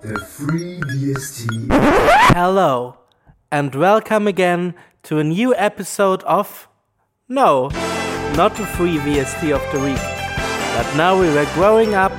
The 0.00 0.16
free 0.20 0.78
VST. 0.80 1.66
Hello, 2.32 2.98
and 3.50 3.74
welcome 3.74 4.28
again 4.28 4.74
to 5.02 5.18
a 5.18 5.24
new 5.24 5.52
episode 5.56 6.22
of. 6.22 6.68
No, 7.28 7.68
not 8.36 8.54
the 8.54 8.64
free 8.64 8.98
VST 8.98 9.52
of 9.52 9.60
the 9.72 9.80
week. 9.80 9.98
But 10.76 10.96
now 10.96 11.18
we 11.20 11.28
were 11.30 11.46
growing 11.54 11.94
up 11.94 12.12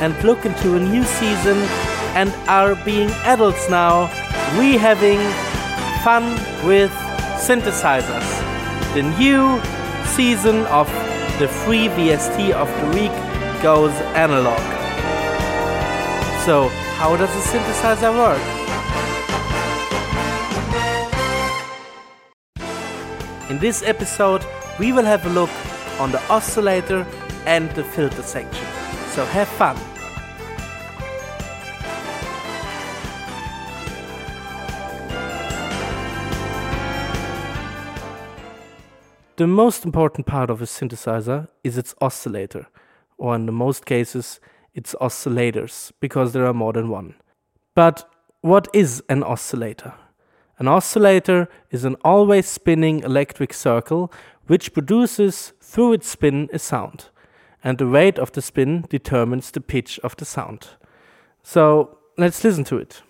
and 0.00 0.14
look 0.22 0.46
into 0.46 0.76
a 0.76 0.80
new 0.80 1.02
season 1.02 1.56
and 2.14 2.30
are 2.46 2.76
being 2.84 3.10
adults 3.24 3.68
now. 3.68 4.04
We 4.56 4.76
having 4.76 5.18
fun 6.04 6.34
with 6.64 6.92
synthesizers. 7.42 8.28
The 8.94 9.02
new 9.18 9.60
season 10.14 10.66
of 10.66 10.86
the 11.40 11.48
free 11.48 11.88
VST 11.88 12.52
of 12.52 12.68
the 12.80 12.86
week 13.00 13.12
goes 13.60 13.92
analog. 14.14 14.60
So, 16.44 16.70
how 17.04 17.14
does 17.16 17.28
a 17.28 17.42
synthesizer 17.50 18.12
work? 18.16 18.40
In 23.50 23.58
this 23.58 23.82
episode, 23.82 24.42
we 24.78 24.90
will 24.90 25.04
have 25.04 25.26
a 25.26 25.28
look 25.28 25.50
on 26.00 26.12
the 26.12 26.22
oscillator 26.30 27.06
and 27.44 27.70
the 27.72 27.84
filter 27.84 28.22
section. 28.22 28.66
So 29.10 29.26
have 29.26 29.48
fun! 29.48 29.76
The 39.36 39.46
most 39.46 39.84
important 39.84 40.26
part 40.26 40.48
of 40.48 40.62
a 40.62 40.64
synthesizer 40.64 41.48
is 41.62 41.76
its 41.76 41.94
oscillator, 42.00 42.66
or 43.18 43.34
in 43.34 43.44
the 43.44 43.52
most 43.52 43.84
cases, 43.84 44.40
its 44.74 44.94
oscillators, 45.00 45.92
because 46.00 46.32
there 46.32 46.46
are 46.46 46.54
more 46.54 46.72
than 46.72 46.88
one. 46.88 47.14
But 47.74 48.08
what 48.40 48.68
is 48.72 49.02
an 49.08 49.22
oscillator? 49.22 49.94
An 50.58 50.68
oscillator 50.68 51.48
is 51.70 51.84
an 51.84 51.96
always 52.04 52.46
spinning 52.46 53.00
electric 53.00 53.52
circle 53.52 54.12
which 54.46 54.72
produces 54.72 55.52
through 55.60 55.94
its 55.94 56.08
spin 56.08 56.48
a 56.52 56.58
sound, 56.58 57.06
and 57.62 57.78
the 57.78 57.86
rate 57.86 58.18
of 58.18 58.32
the 58.32 58.42
spin 58.42 58.84
determines 58.88 59.50
the 59.50 59.60
pitch 59.60 59.98
of 60.04 60.16
the 60.16 60.24
sound. 60.24 60.68
So 61.42 61.98
let's 62.18 62.44
listen 62.44 62.64
to 62.64 62.76
it. 62.78 63.02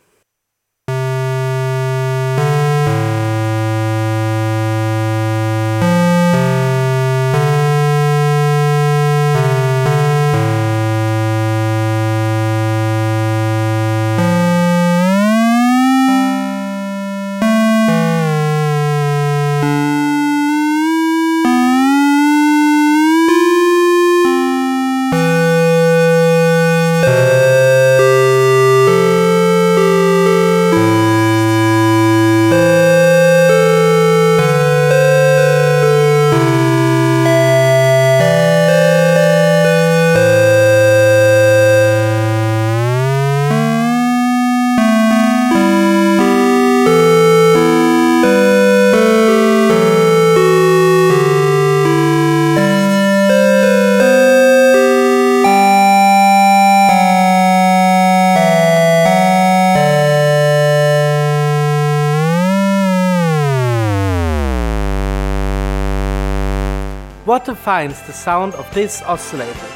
What 67.25 67.47
defines 67.47 68.03
the 68.03 68.13
sound 68.13 68.53
of 68.53 68.71
this 68.75 69.01
oscillator? 69.01 69.67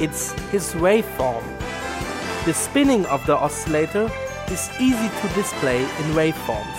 It's 0.00 0.32
his 0.50 0.74
waveform. 0.74 1.44
The 2.44 2.52
spinning 2.52 3.06
of 3.06 3.24
the 3.26 3.36
oscillator 3.36 4.10
is 4.50 4.68
easy 4.80 5.08
to 5.08 5.34
display 5.36 5.82
in 5.82 6.16
waveforms. 6.16 6.78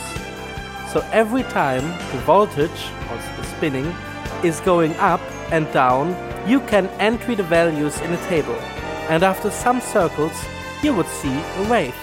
So 0.92 1.00
every 1.14 1.44
time 1.44 1.88
the 2.12 2.20
voltage, 2.26 2.92
or 3.10 3.16
the 3.38 3.44
spinning, 3.56 3.96
is 4.44 4.60
going 4.60 4.96
up 4.96 5.22
and 5.50 5.72
down, 5.72 6.14
you 6.46 6.60
can 6.60 6.88
enter 7.00 7.34
the 7.34 7.44
values 7.44 8.02
in 8.02 8.12
a 8.12 8.28
table. 8.28 8.60
And 9.08 9.24
after 9.24 9.50
some 9.50 9.80
circles, 9.80 10.38
you 10.82 10.94
would 10.94 11.08
see 11.08 11.34
a 11.34 11.70
wave. 11.72 11.96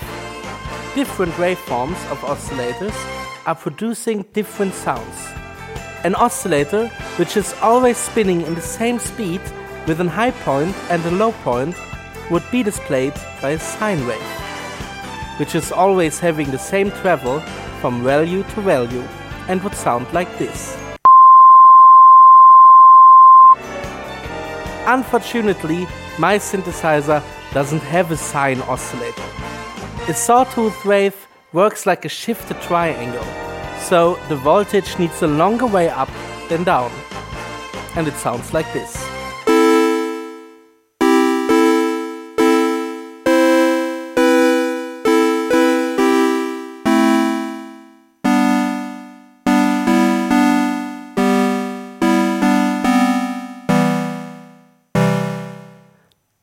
Different 0.95 1.35
waveforms 1.35 2.01
of 2.11 2.21
oscillators 2.21 2.97
are 3.45 3.55
producing 3.55 4.23
different 4.33 4.73
sounds. 4.73 5.40
An 6.03 6.15
oscillator, 6.15 6.89
which 7.19 7.37
is 7.37 7.53
always 7.61 7.99
spinning 7.99 8.41
in 8.41 8.55
the 8.55 8.63
same 8.63 8.99
speed 8.99 9.43
with 9.87 10.01
a 10.01 10.09
high 10.09 10.31
point 10.31 10.75
and 10.89 11.05
a 11.05 11.11
low 11.11 11.33
point, 11.45 11.77
would 12.31 12.43
be 12.51 12.63
displayed 12.63 13.13
by 13.43 13.51
a 13.51 13.59
sine 13.59 14.07
wave, 14.07 14.31
which 15.39 15.55
is 15.55 15.71
always 15.71 16.19
having 16.19 16.51
the 16.51 16.59
same 16.59 16.91
travel 17.03 17.41
from 17.83 18.03
value 18.03 18.43
to 18.55 18.61
value 18.63 19.05
and 19.49 19.63
would 19.63 19.75
sound 19.75 20.11
like 20.15 20.39
this. 20.39 20.75
Unfortunately, 24.87 25.87
my 26.19 26.39
synthesizer 26.39 27.23
doesn't 27.53 27.83
have 27.83 28.11
a 28.11 28.17
sine 28.17 28.63
oscillator. 28.63 29.29
A 30.09 30.15
sawtooth 30.15 30.83
wave 30.87 31.29
works 31.53 31.85
like 31.85 32.07
a 32.07 32.09
shifted 32.09 32.59
triangle 32.63 33.50
so 33.91 34.15
the 34.29 34.37
voltage 34.37 34.97
needs 35.01 35.21
a 35.21 35.27
longer 35.27 35.67
way 35.67 35.89
up 35.89 36.09
than 36.49 36.63
down. 36.63 36.93
And 37.97 38.07
it 38.07 38.15
sounds 38.15 38.55
like 38.55 38.73
this. 38.73 38.97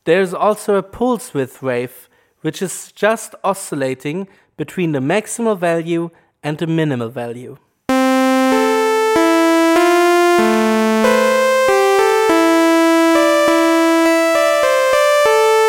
There's 0.04 0.34
also 0.34 0.74
a 0.74 0.82
pulse 0.82 1.32
width 1.32 1.62
wave, 1.62 2.10
which 2.42 2.60
is 2.60 2.92
just 2.92 3.34
oscillating 3.42 4.28
between 4.58 4.92
the 4.92 5.00
maximal 5.00 5.58
value 5.58 6.10
and 6.42 6.58
the 6.58 6.66
minimal 6.66 7.08
value. 7.08 7.56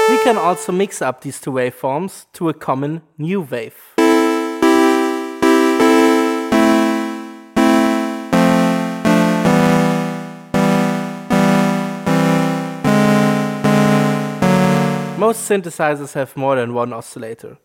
We 0.09 0.23
can 0.23 0.37
also 0.37 0.71
mix 0.71 1.01
up 1.01 1.21
these 1.21 1.39
two 1.39 1.51
waveforms 1.51 2.25
to 2.33 2.49
a 2.49 2.53
common 2.53 3.01
new 3.17 3.41
wave. 3.41 3.75
Most 15.17 15.49
synthesizers 15.49 16.13
have 16.13 16.35
more 16.37 16.55
than 16.55 16.73
one 16.73 16.93
oscillator. 16.93 17.57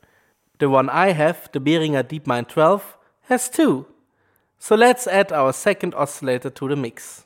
The 0.58 0.68
one 0.70 0.88
I 0.88 1.12
have, 1.12 1.48
the 1.52 1.60
Behringer 1.60 2.04
DeepMind 2.04 2.48
12, 2.48 2.96
has 3.22 3.48
two. 3.48 3.86
So 4.58 4.76
let's 4.76 5.06
add 5.06 5.32
our 5.32 5.52
second 5.52 5.94
oscillator 5.94 6.50
to 6.50 6.68
the 6.68 6.76
mix. 6.76 7.23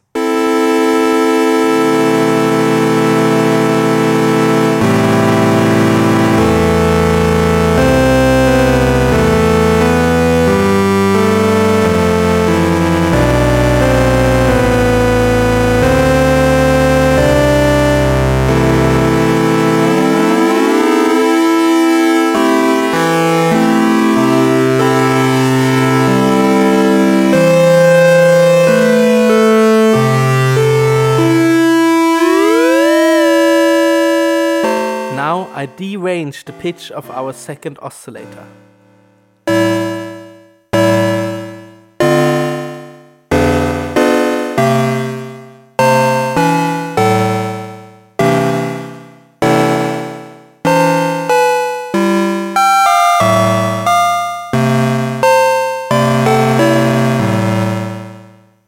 Derange 36.18 36.44
the 36.44 36.52
pitch 36.52 36.90
of 36.90 37.10
our 37.10 37.32
second 37.32 37.78
oscillator. 37.80 38.46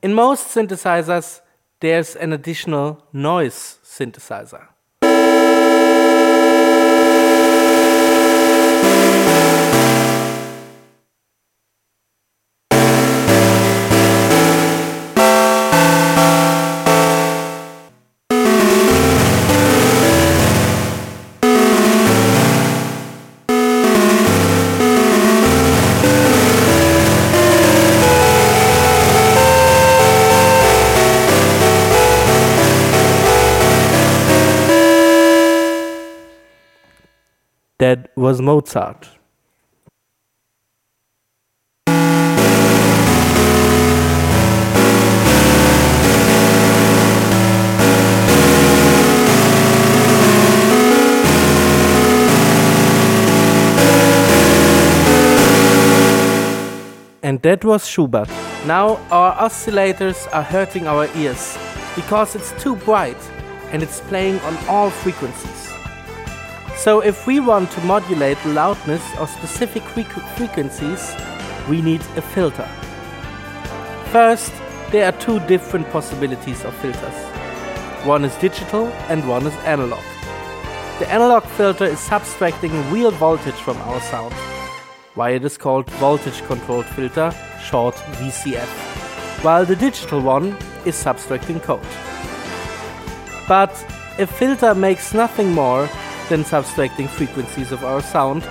In 0.02 0.14
most 0.14 0.48
synthesizers, 0.54 1.40
there's 1.80 2.14
an 2.16 2.32
additional 2.32 3.06
noise 3.12 3.78
synthesizer. 3.84 4.69
Was 38.20 38.42
Mozart. 38.42 39.08
And 57.22 57.40
that 57.40 57.64
was 57.64 57.88
Schubert. 57.88 58.28
Now 58.66 59.00
our 59.10 59.34
oscillators 59.36 60.28
are 60.34 60.42
hurting 60.42 60.86
our 60.86 61.06
ears 61.16 61.56
because 61.96 62.34
it's 62.34 62.52
too 62.62 62.76
bright 62.76 63.16
and 63.72 63.82
it's 63.82 64.00
playing 64.00 64.38
on 64.40 64.58
all 64.68 64.90
frequencies. 64.90 65.59
So 66.80 67.00
if 67.00 67.26
we 67.26 67.40
want 67.40 67.70
to 67.72 67.80
modulate 67.82 68.38
the 68.42 68.54
loudness 68.54 69.02
of 69.18 69.28
specific 69.28 69.82
frequencies, 69.82 71.14
we 71.68 71.82
need 71.82 72.00
a 72.16 72.22
filter. 72.22 72.66
First, 74.06 74.50
there 74.90 75.04
are 75.04 75.12
two 75.20 75.40
different 75.40 75.90
possibilities 75.90 76.64
of 76.64 76.74
filters. 76.76 77.18
One 78.06 78.24
is 78.24 78.34
digital 78.36 78.86
and 79.10 79.28
one 79.28 79.46
is 79.46 79.54
analog. 79.66 80.02
The 81.00 81.10
analog 81.10 81.44
filter 81.44 81.84
is 81.84 81.98
subtracting 82.00 82.72
real 82.90 83.10
voltage 83.10 83.60
from 83.66 83.76
our 83.82 84.00
sound, 84.00 84.32
why 85.14 85.32
it 85.32 85.44
is 85.44 85.58
called 85.58 85.90
voltage 86.00 86.40
controlled 86.46 86.86
filter, 86.86 87.30
short 87.62 87.94
VCF, 87.94 89.44
while 89.44 89.66
the 89.66 89.76
digital 89.76 90.22
one 90.22 90.56
is 90.86 90.94
subtracting 90.94 91.60
code. 91.60 91.86
But 93.46 93.70
a 94.18 94.26
filter 94.26 94.74
makes 94.74 95.12
nothing 95.12 95.52
more 95.52 95.86
than 96.30 96.44
subtracting 96.44 97.08
frequencies 97.08 97.72
of 97.72 97.84
our 97.84 98.00
sound 98.00 98.48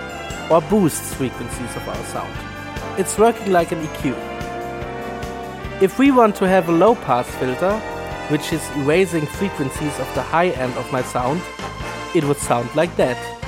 or 0.51 0.61
boosts 0.61 1.13
frequencies 1.15 1.75
of 1.75 1.87
our 1.87 2.03
sound. 2.05 2.31
It's 2.99 3.17
working 3.17 3.51
like 3.51 3.71
an 3.71 3.81
EQ. 3.87 4.13
If 5.81 5.97
we 5.97 6.11
want 6.11 6.35
to 6.35 6.47
have 6.47 6.67
a 6.67 6.73
low 6.73 6.93
pass 6.93 7.27
filter, 7.35 7.79
which 8.27 8.51
is 8.51 8.69
erasing 8.75 9.25
frequencies 9.25 9.97
of 9.97 10.13
the 10.13 10.21
high 10.21 10.49
end 10.49 10.73
of 10.73 10.91
my 10.91 11.01
sound, 11.01 11.41
it 12.13 12.25
would 12.25 12.37
sound 12.37 12.69
like 12.75 12.93
that. 12.97 13.38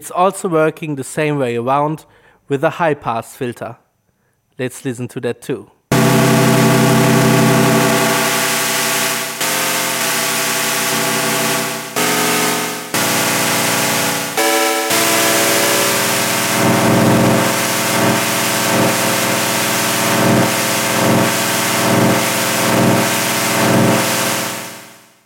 It's 0.00 0.12
also 0.12 0.48
working 0.48 0.94
the 0.94 1.02
same 1.02 1.38
way 1.38 1.56
around 1.56 2.04
with 2.48 2.62
a 2.62 2.70
high 2.70 2.94
pass 2.94 3.34
filter. 3.34 3.78
Let's 4.56 4.84
listen 4.84 5.08
to 5.08 5.20
that 5.22 5.42
too. 5.42 5.72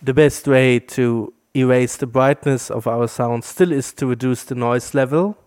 The 0.01 0.15
best 0.15 0.47
way 0.47 0.79
to 0.79 1.31
erase 1.55 1.97
the 1.97 2.07
brightness 2.07 2.71
of 2.71 2.87
our 2.87 3.07
sound 3.07 3.43
still 3.43 3.71
is 3.71 3.93
to 3.93 4.07
reduce 4.07 4.43
the 4.43 4.55
noise 4.55 4.93
level. 4.93 5.37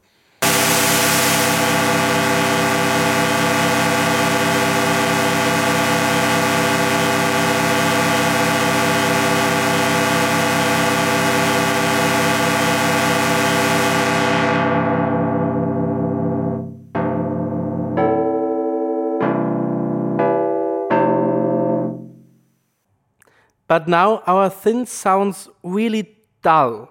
But 23.76 23.88
now 23.88 24.23
our 24.26 24.49
thin 24.49 24.87
sounds 24.87 25.50
really 25.62 26.16
dull. 26.40 26.88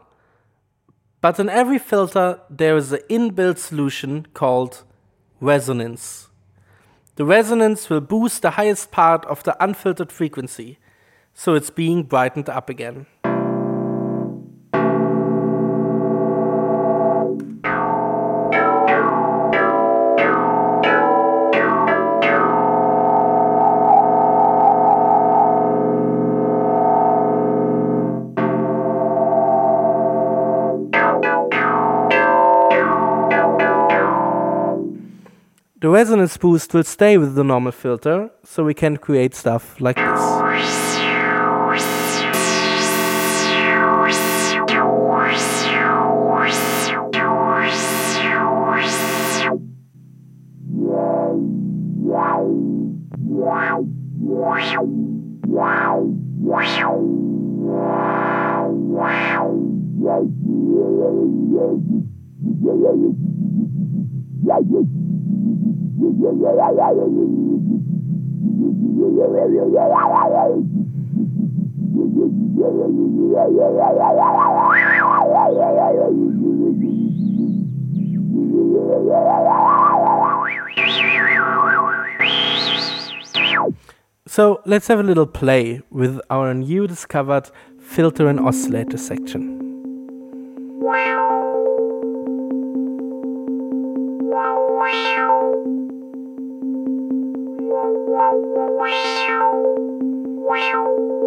But 1.19 1.39
in 1.39 1.49
every 1.49 1.79
filter, 1.79 2.41
there 2.47 2.77
is 2.77 2.91
an 2.93 2.99
inbuilt 3.09 3.57
solution 3.57 4.27
called 4.35 4.83
resonance. 5.41 6.29
The 7.15 7.25
resonance 7.25 7.89
will 7.89 8.01
boost 8.01 8.43
the 8.43 8.51
highest 8.51 8.91
part 8.91 9.25
of 9.25 9.41
the 9.41 9.57
unfiltered 9.63 10.11
frequency, 10.11 10.77
so 11.33 11.55
it's 11.55 11.71
being 11.71 12.03
brightened 12.03 12.49
up 12.49 12.69
again. 12.69 13.07
The 35.81 35.89
resonance 35.89 36.37
boost 36.37 36.73
will 36.73 36.85
stay 36.85 37.17
with 37.17 37.35
the 37.35 37.43
normal 37.43 37.73
filter, 37.73 38.29
so 38.45 38.63
we 38.63 38.73
can 38.73 38.95
create 38.95 39.35
stuff 39.35 39.79
like 39.81 39.97
this. 39.97 40.05
Yeah, 64.45 64.59
yeah. 64.69 65.04
So 84.27 84.61
let's 84.65 84.87
have 84.87 84.99
a 84.99 85.03
little 85.03 85.25
play 85.25 85.81
with 85.89 86.19
our 86.29 86.53
new 86.53 86.87
discovered 86.87 87.49
filter 87.79 88.27
and 88.27 88.37
oscillator 88.39 88.97
section. 88.97 89.61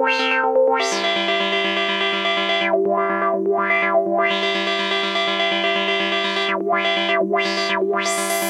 Wow, 0.08 0.54
wow, 7.22 7.82
wow. 7.82 8.47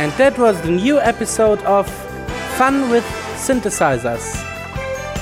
And 0.00 0.10
that 0.12 0.38
was 0.38 0.58
the 0.62 0.70
new 0.70 0.98
episode 0.98 1.60
of 1.64 1.86
Fun 2.56 2.88
with 2.88 3.04
Synthesizers. 3.36 4.24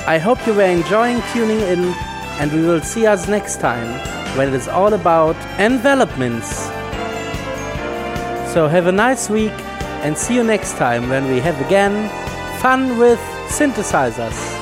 I 0.07 0.17
hope 0.17 0.47
you 0.47 0.53
were 0.53 0.61
enjoying 0.61 1.21
tuning 1.33 1.59
in, 1.59 1.93
and 2.39 2.49
we 2.49 2.61
will 2.61 2.79
see 2.79 3.05
us 3.05 3.27
next 3.27 3.59
time 3.59 3.89
when 4.37 4.47
it 4.47 4.53
is 4.53 4.69
all 4.69 4.93
about 4.93 5.35
envelopments. 5.59 6.47
So 8.53 8.69
have 8.71 8.87
a 8.87 8.93
nice 8.93 9.29
week 9.29 9.59
and 10.05 10.17
see 10.17 10.35
you 10.35 10.45
next 10.45 10.77
time 10.77 11.09
when 11.09 11.29
we 11.29 11.41
have 11.41 11.59
again 11.59 12.07
fun 12.61 12.97
with 12.97 13.19
synthesizers. 13.49 14.58